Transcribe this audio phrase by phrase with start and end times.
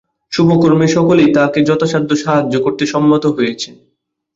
[0.33, 3.69] শুভকর্মে সকলেই তাঁকে যথাসাধ্য সাহায্য করতে সম্মত হয়েছে।